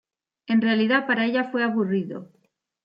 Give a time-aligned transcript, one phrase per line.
[0.47, 2.31] En realidad, para ella fue aburrido.